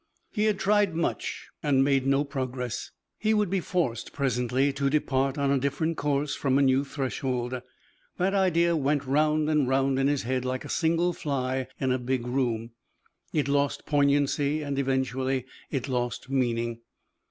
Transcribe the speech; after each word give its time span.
He 0.31 0.45
had 0.45 0.57
tried 0.57 0.95
much 0.95 1.49
and 1.61 1.83
made 1.83 2.07
no 2.07 2.23
progress. 2.23 2.89
He 3.19 3.35
would 3.35 3.51
be 3.51 3.59
forced 3.59 4.13
presently 4.13 4.73
to 4.73 4.89
depart 4.89 5.37
on 5.37 5.51
a 5.51 5.59
different 5.59 5.95
course 5.95 6.33
from 6.35 6.57
a 6.57 6.63
new 6.63 6.83
threshold. 6.83 7.61
That 8.17 8.33
idea 8.33 8.75
went 8.75 9.05
round 9.05 9.47
and 9.47 9.67
round 9.67 9.99
in 9.99 10.07
his 10.07 10.23
head 10.23 10.43
like 10.43 10.65
a 10.65 10.69
single 10.69 11.13
fly 11.13 11.67
in 11.79 11.91
a 11.91 11.99
big 11.99 12.25
room. 12.25 12.71
It 13.31 13.47
lost 13.47 13.85
poignancy 13.85 14.63
and 14.63 14.79
eventually 14.79 15.45
it 15.69 15.87
lost 15.87 16.31
meaning. 16.31 16.79